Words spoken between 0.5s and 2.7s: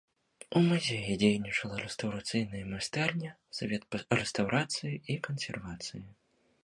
У музеі дзейнічала рэстаўрацыйная